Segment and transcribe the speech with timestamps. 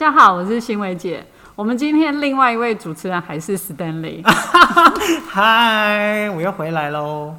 [0.00, 1.22] 家好，我是欣伟姐。
[1.54, 4.22] 我们今天另外一位主持人还是 Stanley。
[5.28, 7.34] 嗨，我又回来喽。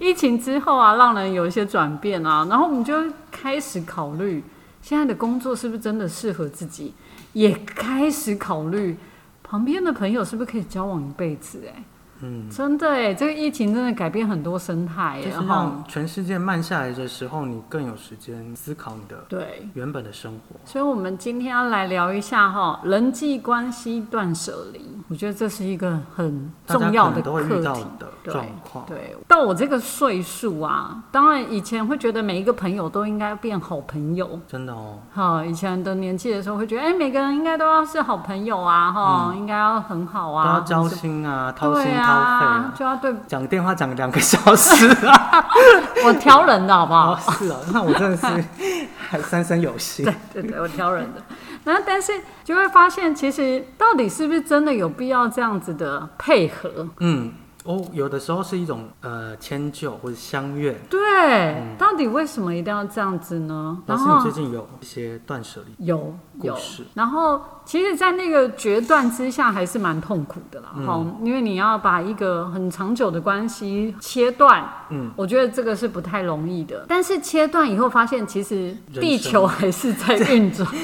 [0.00, 2.92] 疫情之后啊，让人有一些转变啊，然后我们就
[3.30, 4.42] 开始考虑
[4.82, 6.92] 现在的工作是不是真的适合自己，
[7.34, 8.98] 也开始考虑
[9.44, 11.62] 旁边的朋友是不是可以交往一辈子。
[11.72, 11.84] 哎，
[12.22, 20.60] 嗯，真的哎，这个疫情真的改变很多生态，就是让全世界慢下来的时候，你更有时间思考你的对原本的生活。
[20.64, 24.80] 所以，我们今天要来聊一下哈，人际关系断舍离。
[25.10, 27.84] 我觉得这是一个很重要的课题。
[27.98, 28.84] 的状况。
[28.86, 34.38] 对，到我这个岁数啊，当然以前会觉得每一个朋友都应该变好朋友。
[34.46, 34.98] 真的哦。
[35.12, 45.44] 好，以前的年纪的时候会觉得，哎，每个人应该都要是好朋友啊，哈，应该要很好啊，都要交心啊，掏心掏肺，就要对讲电话讲两个小时啊。
[46.06, 47.16] 我挑人的好不好？
[47.32, 48.26] 是啊，那我真的是
[49.10, 50.04] 还三生有幸。
[50.04, 51.20] 对对对，我挑人的。
[51.64, 52.12] 然后，但是
[52.44, 56.88] 就会发现，其实到底是不是真的有必要这样子的配合？
[57.00, 57.32] 嗯。
[57.64, 60.74] 哦，有的时候是一种呃迁就或者相怨。
[60.88, 63.78] 对，到底为什么一定要这样子呢？
[63.86, 66.56] 老师，你最近有一些断舍离有有，
[66.94, 70.68] 然后其实，在那个决断之下，还是蛮痛苦的啦。
[70.86, 76.86] 哈，因为你要把一个很长久的关系切断，嗯，我觉得这个是不太容易的。
[76.88, 80.66] 但是切断以后，发现其实地球还是在运转。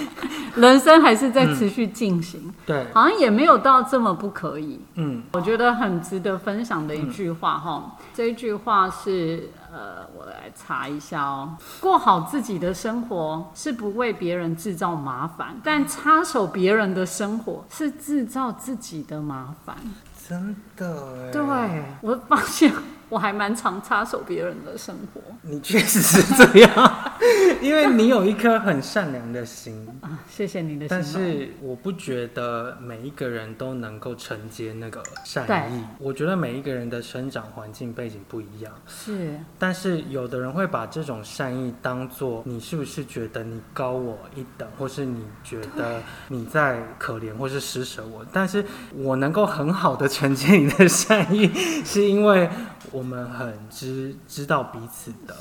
[0.56, 4.80] 人生还是在持续进行，对，好像也没有到这么不可以。
[4.94, 11.56] 嗯，我觉得很值得分享的一句话哈，这一句话是呃，我来查一下哦。
[11.80, 19.77] 过好自己的生活是不为别人制造麻烦，但插手别人的生活是制造自己的麻烦。
[20.28, 21.40] 真的，对
[22.00, 22.72] 我发现。
[23.08, 27.05] 我还蛮常插手别人的生活，你确实是这样，
[27.62, 30.86] 因为你有一颗很善良的心啊，谢谢你的。
[30.89, 39.39] 但是我不觉得每一个人都能够承接那个善意，我觉得每一个人的生长环境背景不一样，是。
[39.58, 48.64] 但是有的人会把这种善意当做你是不是觉得你高我一等，或是你觉得你在可怜或是施舍我，但是
[48.95, 51.51] 我能够很好的承接你的善意，
[51.85, 52.48] 是因为。
[52.96, 55.36] 我们很知知道彼此的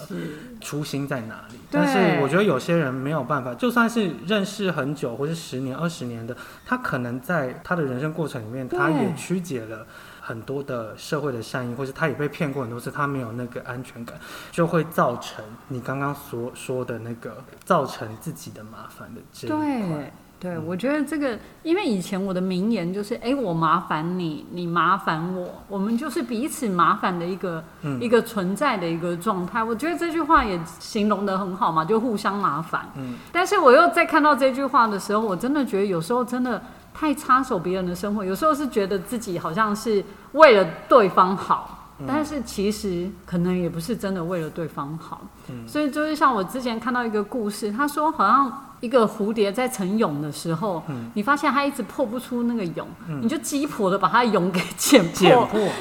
[0.60, 6.36] 初心在哪里，但是我觉得有些人没有办法，就算是认识很久，或是十年、二十年的，
[6.66, 9.88] 他可能在他的人生过程里面，他也曲解了
[10.20, 14.20] 很多的社会的善意，或是他也被骗过很多次，他没有那个安全感，
[14.52, 20.12] 就会造成你刚刚所说的那个造成自己的麻烦的这一块。
[20.38, 27.64] 对，我觉得这个，因为以前我的名言就是，哎，我麻烦你，你麻烦我，我们就是彼此麻烦的一个
[28.00, 29.64] 一个存在的一个状态。
[29.64, 32.88] 我觉得这句话也形容的很好嘛，就互相麻烦。
[32.96, 33.16] 嗯。
[33.32, 36.62] 但是我又在看到这句话的时候，我真的觉得有时候真的
[36.94, 40.04] 太插手别人的生活，有时候是觉得自己好像是
[40.34, 45.22] 为了对方好，但是其实可能也不是真的为了对方好。
[45.50, 45.68] 嗯。
[45.68, 48.62] 所以就是像我之前看到一个故事，他说好像。
[48.86, 50.84] 一个蝴蝶在成蛹的时候，
[51.16, 52.86] 你发现它一直破不出那个蛹，
[53.20, 55.28] 你就急迫的把它蛹给剪破，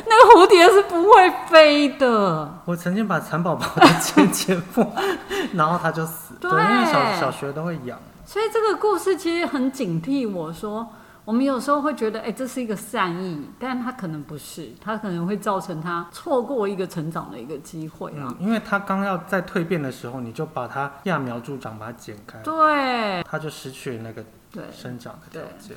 [0.06, 2.62] 那个蝴蝶是不会飞的。
[2.64, 4.90] 我曾经把蚕宝宝的剪剪破，
[5.52, 6.34] 然后它就死。
[6.40, 7.98] 对，因为小小学都会养。
[8.24, 10.88] 所以这个故事其实很警惕我说。
[11.24, 18.34] 我们有时候会觉得，哎，这是一个善意，但他可能不是，他可能会造成他错过一个成长的一个机会啊。
[18.38, 24.22] 因为他刚要在蜕变的时候，你就把它揠苗助长，把它剪开，对，他就失去了那个
[24.70, 25.76] 生长的条件。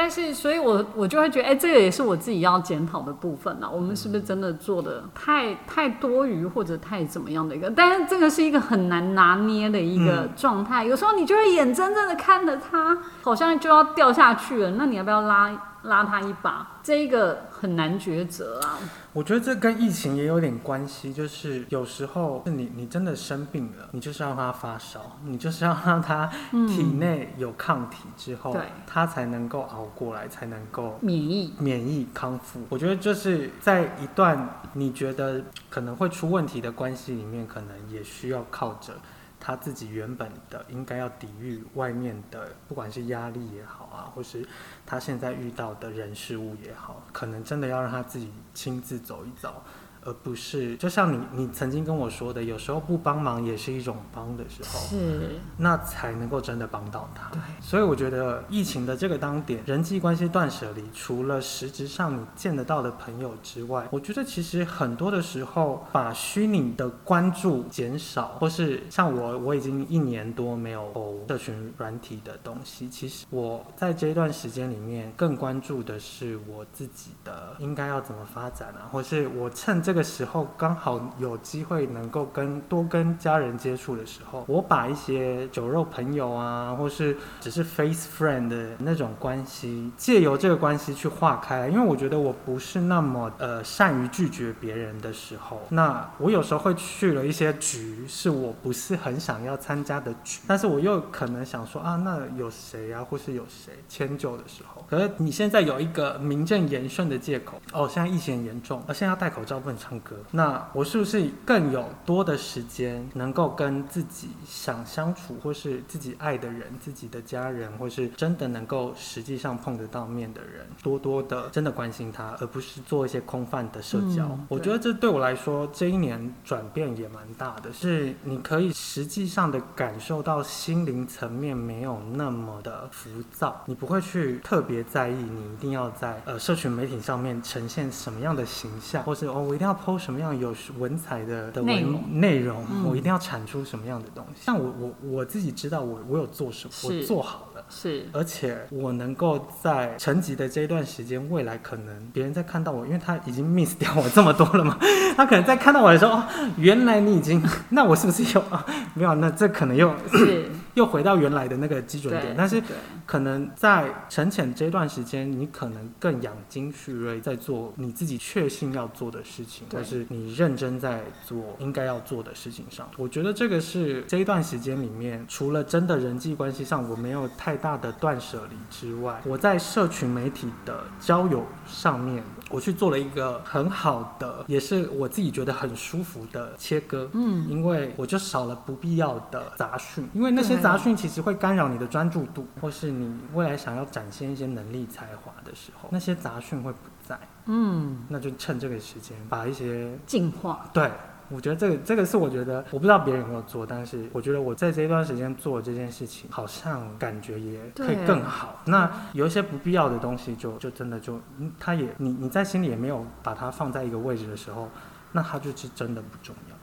[0.00, 3.68] 但是，所以我我就会觉得，哎，这个也是我自己要检讨的部分了。
[3.68, 7.68] 我们是不是真的做的太太多余，或者太怎么样的一个？
[7.68, 10.84] 但是这个是一个很难拿捏的一个状态。
[10.84, 14.70] 有时候你就会眼睁睁的看着它，好像就要掉下去了。
[14.76, 15.50] 那你要不要拉
[15.82, 16.80] 拉他一把？
[16.82, 18.78] 这一个很难抉择啊。
[19.12, 32.60] 我觉得这跟疫情也有点关系，就是有时候是你你真的生病了，你就是让他发烧，你就是要让他体内有抗体之后，他才能够熬过来，才能够免疫免疫康复。
[32.68, 38.94] 我觉得就是在一段你觉得可能会出问题的关系里面，可能也需要靠着。
[39.40, 44.46] 他自己原本的应该要抵御外面的，不管是压力也好啊，或是
[44.84, 49.62] 他现在遇到的人事物也好，可能真的要让他自己亲自走一走，
[50.04, 57.30] 而不是就像你你曾经跟我说的，有时候不帮忙也是一种帮的时候，是，那才能够真的帮到他。
[57.30, 124.26] 对，所以我觉得疫情的这个当点，人际关系断舍离，除了实质上你见得到的朋友之外，我觉得其实很多的时候，把虚拟的关注减少，或是像我，我已经一年多没有社群软体的东西，其实我在这一段时间里面更关注的是我自己的应该要怎么发展啊，或是我趁这个时候刚好有机会能够跟多跟家人接触的时候，我把一些酒肉朋友啊，或是只是 face friend 的那种关系，借由这个关系去化开，因为我觉得我不是那么呃善于拒绝别人的时候，那我有时候会去了一些局，是我不是很想要参加的局，但是我又可能想说啊，那有谁啊，或是有谁迁就的时候，可是你现在有一个名正言顺的借口，哦，现在疫情严重，而现在要戴口罩不能唱歌，那我是不是更有多的时间能够跟自己想相处，或是自己爱的人、自己的家人，或是真的能够实际上碰得到面的人，多多的真的关心他，而不是做一些空泛的社交。
[124.26, 144.44] 嗯我觉得这对我来说，这一年转变也蛮大的，是你可以实际上的感受到心灵层面没有那么的浮躁，你不会去特别在意你一定要在呃社群媒体上面呈现什么样的形象，或是哦我一定要 PO 什么样有文采的的文内容内容，嗯我一定要产出什么样的东西。
[144.44, 147.64] 像我我我自己知道我我有做什么，我做好了。
[147.68, 154.78] 是，而且我能够在沉寂的这一段时间，未来可能别人在看到我，因为他已经 miss 掉我这么多了嘛，
[155.16, 156.24] 他可能在看到我的时候，哦，
[156.56, 158.64] 原来你已经，那我是不是有啊？
[158.94, 160.48] 没有，那这可能又是，
[160.78, 162.62] 又回到原来的那个基准点，，但是
[163.04, 169.80] 可能在沉潜这段时间，你可能更养精蓄锐，在做你自己确信要做的事情，对。
[169.80, 172.88] 或是你认真在做应该要做的事情上。
[172.96, 187.10] 我觉得这个是这一段时间里面，除了真的人际关系上我没有太大的断舍离之外，我在社群媒体的交友上面，我去做了一个很好的，也是我自己觉得很舒服的切割。
[187.14, 197.18] 嗯，因为我就少了不必要的杂讯，因为那些对杂讯其实会干扰你的专注度，或是你未来想要展现一些能力才华的时候，那些杂讯会不在。
[197.46, 200.90] 嗯，那就趁这个时间把一些进化，对。
[201.30, 208.62] 我觉得这个这个是我觉得我不知道别人有没有做，但是我觉得我在这一段时间做这件事情，好像感觉也可以更好。
[208.64, 214.70] 那有一些不必要的东西就，就真的就，嗯它也你你在心里也没有把它放在一个位置的时候，
[215.12, 216.56] 那它就是真的不重要。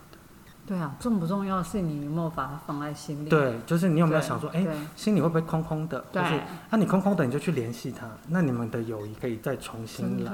[0.68, 4.74] 对啊，重不重要是你有没有把它放在心里，对，就是你有没有想说，哎、对。
[4.96, 6.04] 心里会不会空空的？
[6.12, 6.22] 对。
[6.22, 6.34] 就是
[6.70, 10.32] 那、你空空的，你就去联系他，那你们的友谊可以再重新来。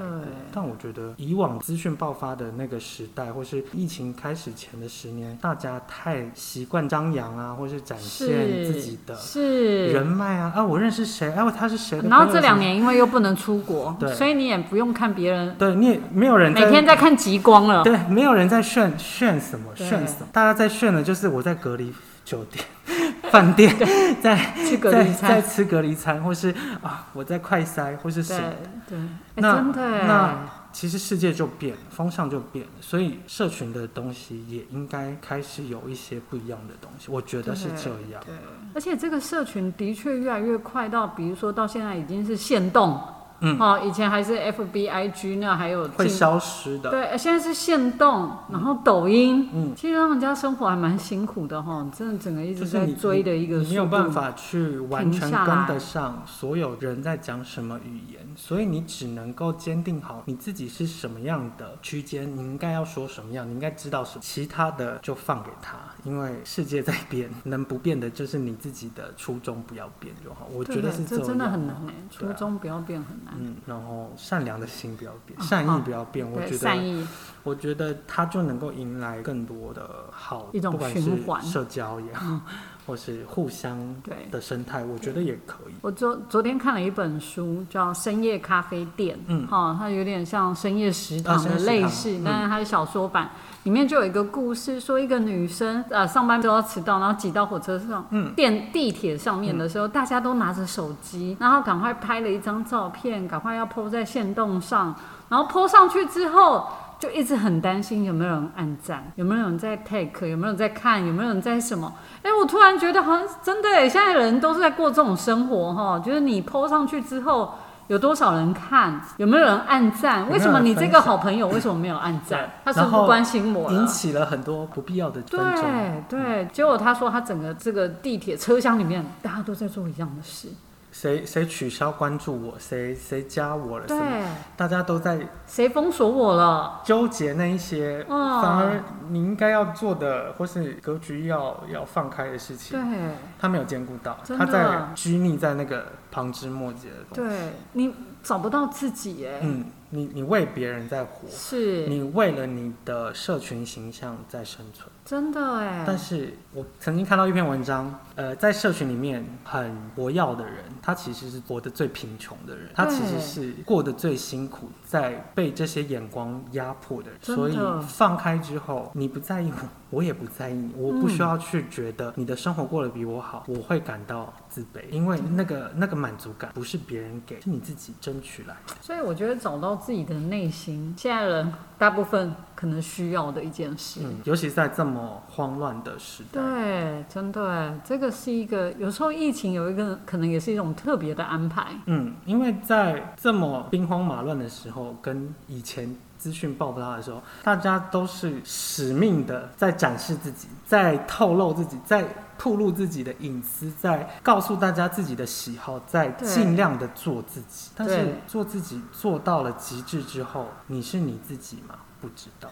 [0.52, 8.28] 但我觉得以往资讯爆发的那个时代，或是疫情开始前的十年，大家太习惯张扬啊，或是展现
[8.64, 9.88] 自己的是。
[9.88, 17.82] 人脉啊，啊，我认识谁，啊，他是谁然后这两，年因为又不能出国 对，所以你也不用看别人对你也没有人每天在看极光了。
[17.82, 21.92] 对，没有人在炫炫什么炫什么，大家在炫的就是我在隔离
[22.24, 22.64] 酒店、
[23.30, 23.74] 饭店，
[24.22, 28.54] 在去隔在离餐，在吃隔离餐，或是啊我在快筛，或是什对么。
[28.88, 30.38] 对，哎那真的哎那
[30.72, 37.10] 其实世界就变了，风向就变了，所以社群的东西也应该开始有一些不一样的东西。
[37.10, 38.22] 我觉得是这样。
[38.24, 38.34] 对，
[38.74, 42.98] 而且这个社群的确越来越快到，比如说到现在已经是限动，
[43.42, 43.58] 嗯。
[43.60, 46.90] 哦，以前还是 FB、IG，那还有会消失的。
[46.90, 70.48] 对，现在是限动，然后抖音，嗯，其实让人家生活还蛮辛苦的哈，真的整个一直在追的一个你没有办法去完全跟得上所有人在讲什么语言，所以你只能够坚定好你自己是什么样的区间，你应该要说什么样，你应该知道什么，其他的就放给他，因为世界在变，能不变的就是你自己的初衷不要变就好。
[70.52, 71.18] 我觉得是这。
[71.18, 71.76] 这真的很难
[72.10, 73.34] 初衷不要变很难。
[73.38, 76.28] 嗯，然后善良的心不要变，啊善意不要变。
[76.28, 77.06] 我，觉得，善意，
[77.42, 82.40] 我觉得它就能够迎来更多的好，一种不管是社交也好，
[82.86, 84.28] 或是互相对。
[84.30, 85.74] 的生态，我觉得也可以。
[85.80, 93.30] 我昨昨天看了一本书，叫《深夜咖啡店》，嗯哦、它有点像深夜食堂的类似，嗯但是它是小说版，
[93.64, 104.94] 里面就有一个故事，说一个女生呃上班都要迟到，然后挤到火车上，嗯电地铁上面的时候，大家都拿着手机，然后赶快拍了一张照片，赶快要 PO 在线动上，
[105.28, 106.66] 然后 PO 上去之后。
[107.02, 111.92] 就一直很担心有没有人按赞，有没有人在 take，有没有人在看，有没有人在什么？
[112.22, 117.54] 哎、我突然觉得好像真的哎，现在人都是在过这种生活哈，就是你 PO 上去之后，
[117.88, 120.30] 有多少人看，有没有人按赞？
[120.30, 122.48] 为什么你这个好朋友为什么没有按赞？
[122.64, 123.84] 他是不是关心我引？
[123.88, 125.40] 起了很多不必要的争。
[125.40, 130.46] 对对，结果他说他整个这个地铁车厢里面，大家都在做一样的事。
[130.92, 134.22] 谁谁取消关注我，谁谁加我了，谁对，
[134.56, 136.82] 大家都在谁封锁我了？
[136.84, 142.98] 纠结那一些，哦反而你应该要做的，或是格局要要放开的事情，对。
[143.38, 147.36] 他没有兼顾到，他在拘泥在那个旁枝末节的东西。
[147.36, 151.86] 对，你找不到自己哎，嗯，你你为别人在活，是。
[151.88, 154.88] 你为了你的社群形象在生存。
[155.04, 167.18] 真的哎，但是我曾经看到一篇文章，呃，在社群里面很活跃的人，他其实是活得最贫穷的人，他其实是过得最辛苦，在被这些眼光压迫的人。
[167.20, 178.74] 所以放开之后，你不在意我，我也不在意你，我不需要去觉得你的生活过得比我好，我会感到自卑，因为那个那个满足感不是别人给，是你自己争取来的。
[178.80, 184.00] 所以我觉得找到自己的内心，现在人大部分可能需要的一件事。
[184.04, 184.91] 嗯，尤其是在这么
[185.28, 186.40] 慌乱的时代。
[186.40, 191.68] 对，真的哎，这个是一个有时候疫情有一个可能也是一种特别的安排。
[191.86, 202.04] 嗯，因为在这么兵荒马乱的时候，跟以前资讯爆发的时候，大家都是使命的在展示自己，在透露自己，在
[202.38, 207.70] 透露自己的隐私，在告诉大家自己的喜好，在尽量的做自己。
[207.76, 211.74] 但是做自己做到了极致之后，你是你自己吗？
[212.00, 212.48] 不知道。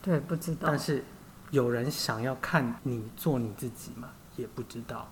[0.00, 0.78] 对，不知道但。
[0.78, 1.04] 是
[1.50, 4.08] 有人想要看你做你自己吗？
[4.36, 5.08] 也不知道。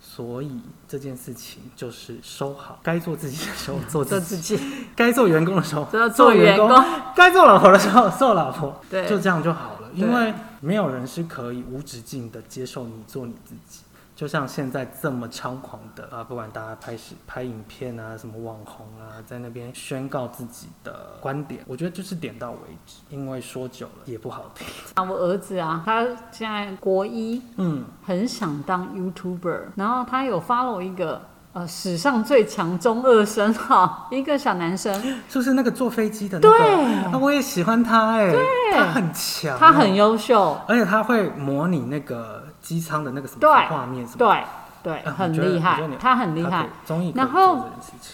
[0.00, 6.70] 所以这件事情就是收好，该做自己的时候做做自己，自己，该做员工的时候 做员工，
[7.16, 9.90] 该做老婆的时候做老婆，对就这样就好了。
[9.92, 13.80] 因为没有人是可以无止境的接受你做你自己。
[14.18, 24.66] 就像现在这么猖狂的啊，不管大家拍视拍影片啊，什么网红啊，在那边宣告自己的观点，我觉得就是点到为止，因为说久了也不好听。
[24.94, 31.22] 啊，我儿子啊，他现在国一，嗯，很想当 YouTuber，然后他有 follow 一个
[31.52, 34.92] 呃史上最强中二生哈，一个小男生，
[35.28, 36.58] 是不是那个坐飞机的那个？
[36.58, 36.84] 对。
[37.04, 38.34] 啊，我也喜欢他哎，
[38.74, 44.44] 他很强，他很，优秀，而且他会模拟那个机舱的那个什么对画面什么，对
[44.82, 46.68] 对，啊很厉害他很厉害。
[47.14, 47.64] 然后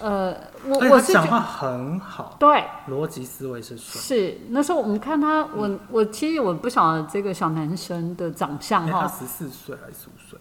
[0.00, 0.32] 呃，
[0.64, 3.76] 我我是他讲话很好，对，逻辑思维是。
[3.76, 10.38] 是那时候我们看他，我我其实我不晓得这个小男生的长相哎，他哈，十四岁还是十五岁？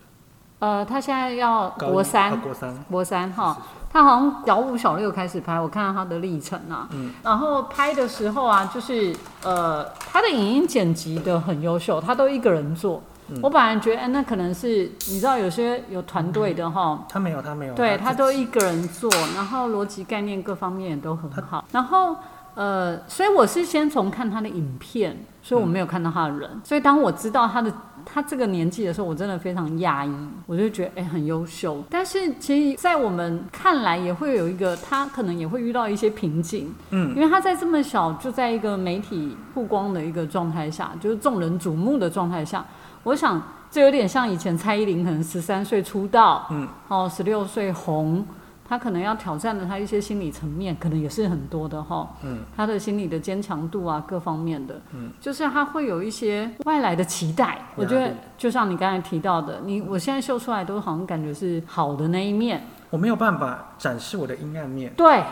[0.59, 3.57] 呃，他现在要国三，国三，国三哈，
[3.91, 7.13] 他好像小五小六开始拍，我看到他的历程啊，嗯。
[7.23, 13.01] 然后拍的时候啊，就是呃，他的影音剪辑的很优秀，他都一个人做。
[13.29, 21.63] 嗯我本来觉得，哎、那可能是你知道有些有团队的哈，他没有，他没有，对他都一个人做，然后逻辑概念各方面也都很好。
[21.71, 22.15] 然后
[22.55, 26.49] 呃，所以我是先从看他的影片，所以我没有看到他的人。
[26.63, 27.73] 所以当我知道他的
[28.05, 30.13] 他这个年纪的时候，我真的非常讶异，
[30.45, 31.83] 我就觉得哎、很优秀。
[31.89, 42.63] 但是其实，在我们看来，也会有一个他可能也会遇到一些瓶颈，嗯因为他在这么小就在一个媒体曝光的一个状态下，就是众人瞩目的状态下，
[43.03, 48.25] 我想这有点像以前蔡依林可能十三岁出道，嗯，哦，十六岁红，
[48.67, 52.07] 她可能要挑战的她一些心理层面，可能也是很多的哈。
[52.23, 57.59] 嗯，她的心理的坚强度啊，各方面的，嗯，就是她会有一些外来的期待。
[57.75, 65.23] 我觉得就像你刚才提到的，你我现在秀出来都好像感觉是好的那一面，我没有办法展示我的阴暗面，对，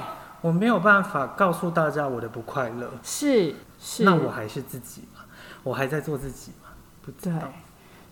[0.41, 4.03] 我没有办法告诉大家我的不快乐，是是。
[4.03, 5.21] 那我还是自己吗？
[5.63, 6.69] 我还在做自己吗？
[7.01, 7.47] 不知对道。，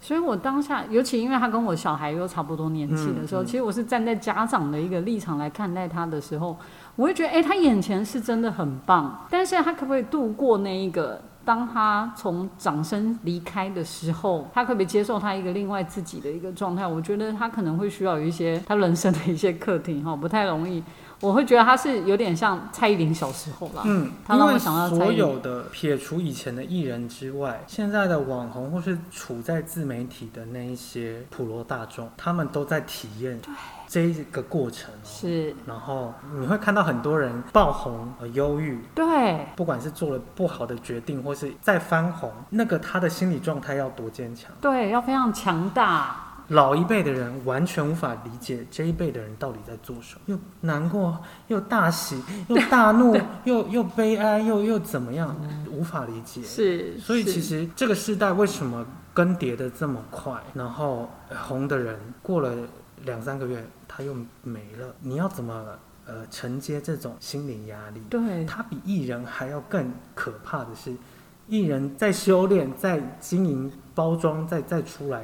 [0.02, 6.58] 所以我当下，尤其因为他跟我小孩又差不多年纪的时候，嗯嗯其实我是站在家长的一个立场来看待他的时候，
[6.96, 11.22] 我会觉得，哎、他眼前是真的很棒，但是他可不可以度过那一个？
[11.46, 16.86] 当他从掌声离开的时候，他可不可以接受他一个另外自己的一个状态？
[16.86, 20.84] 我觉得他可能会需要有一些他人生的一些课题哈，不太容易。
[21.22, 25.18] 我会觉得他是有点像蔡依林小时候啦，嗯，他让我想到蔡依林。
[25.18, 33.40] 有的撇除以前的艺人之外，现在的网红或是处在自媒体的那一些普罗大众，他们都在体验
[33.88, 35.04] 这一个过程哦。
[35.04, 44.52] 是，然后你会看到很多人爆红、和忧郁，对，不管是做了不好的决定，或是再翻红，那个他的心理状态要多坚强。
[44.62, 53.16] 对，要非常强大，老一辈的人完全无法理解这一辈的人到底在做什么，又难过，又大喜，又大怒，
[53.46, 55.36] 又又悲哀，又又怎么样，
[55.72, 56.42] 无法理解。
[56.42, 62.52] 是，所以其实这个时代为什么更迭的这么快，然后呃红的人过了
[63.06, 65.66] 两三个月他又没了，你要怎么
[66.06, 68.02] 呃承接这种心理压力。
[68.10, 70.96] 对，他比艺人还要更可怕的是，
[71.48, 75.24] 艺人在修炼、在经营、包装、再再出来，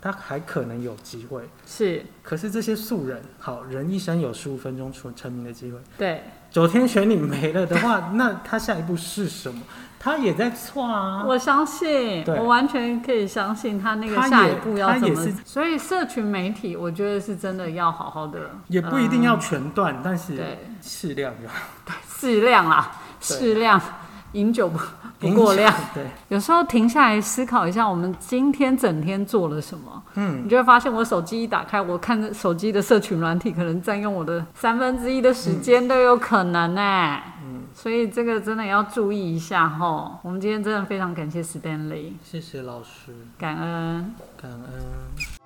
[0.00, 1.42] 他还可能有机会。
[1.66, 9.60] 是，可是这些素人，好人一生有十五分钟出成名的机会，对，九天玄女没了的话，那他下一步是什么？
[10.00, 11.24] 他也在错啊。
[11.26, 15.26] 我相信，我完全可以相信他那个下一步要怎么。
[15.44, 18.38] 所以，社群媒体，我觉得是真的要好好的，
[18.68, 21.54] 也不一定要嗯全断，但是对适量就好。
[22.20, 23.80] 适量啦，适量，
[24.32, 24.78] 饮酒不
[25.18, 25.72] 不过量。
[25.94, 40.18] 对，有时候停下来思考一下，我们今天整天做了什么，嗯，你就会发现，我手机一打开，我看着手机的社群软体，可能占用我的三分之一的时间都有可能呢、嗯，所以这个真的要注意一下吼。
[40.22, 44.14] 我们今天真的非常感谢 Stanley，谢谢老师，感恩。
[44.40, 45.37] 感恩。